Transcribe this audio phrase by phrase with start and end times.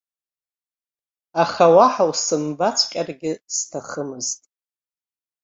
[1.43, 4.41] Аха уаҳа усымбаҵәҟьаргьы сҭахымызт.